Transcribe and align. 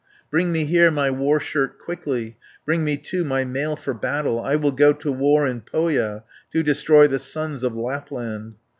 Bring 0.31 0.51
me 0.51 0.65
here 0.65 0.89
my 0.89 1.11
war 1.11 1.39
shirt 1.39 1.77
quickly, 1.77 2.35
Bring 2.65 2.83
me, 2.83 2.97
too, 2.97 3.23
my 3.23 3.43
mail 3.45 3.75
for 3.75 3.93
battle, 3.93 4.39
I 4.41 4.55
will 4.55 4.71
go 4.71 4.93
to 4.93 5.11
war 5.11 5.45
in 5.45 5.61
Pohja, 5.61 6.23
To 6.53 6.63
destroy 6.63 7.05
the 7.07 7.19
sons 7.19 7.61
of 7.61 7.75
Lapland. 7.75 8.55